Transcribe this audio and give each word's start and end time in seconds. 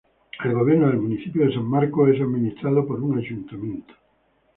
El 0.43 0.55
gobierno 0.55 0.87
del 0.87 0.97
municipio 0.97 1.45
de 1.45 1.53
San 1.53 1.63
Marcos 1.65 2.09
es 2.09 2.19
administrado 2.21 2.87
por 2.87 3.03
un 3.03 3.19
ayuntamiento. 3.19 3.93